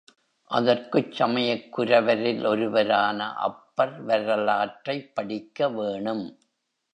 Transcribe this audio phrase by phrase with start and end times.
[0.51, 3.19] அதற்குச் சமயக் குரவரில் ஒருவரான
[3.39, 6.25] அப்பர் வரலாற்றைப் படிக்க வேணும்.